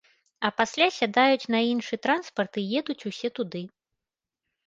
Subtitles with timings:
[0.47, 3.61] А пасля сядаюць на іншы транспарт і едуць усе туды!